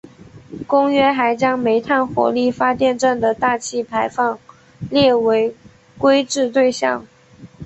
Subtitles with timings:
[0.65, 4.39] 公约还将煤炭火力发电站的大气排放
[4.89, 5.55] 列为
[5.99, 7.05] 规制对象。